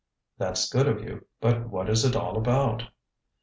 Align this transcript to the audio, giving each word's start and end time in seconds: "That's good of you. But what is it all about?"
"That's 0.39 0.67
good 0.67 0.87
of 0.87 1.03
you. 1.03 1.27
But 1.39 1.69
what 1.69 1.87
is 1.87 2.03
it 2.05 2.15
all 2.15 2.35
about?" 2.35 2.85